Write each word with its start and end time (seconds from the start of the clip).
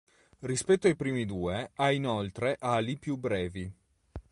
Rispetto 0.39 0.87
ai 0.87 0.95
primi 0.95 1.25
due 1.27 1.69
ha 1.75 1.91
inoltre 1.91 2.55
ali 2.59 2.97
più 2.97 3.17
brevi. 3.17 3.71